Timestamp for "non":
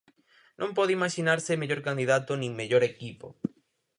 0.59-0.71